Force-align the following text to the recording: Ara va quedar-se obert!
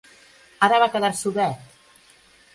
Ara 0.67 0.79
va 0.85 0.89
quedar-se 0.95 1.29
obert! 1.33 1.79